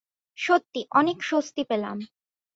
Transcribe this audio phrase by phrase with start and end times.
[0.37, 1.97] সত্যি অনেক স্বস্তি পেলাম।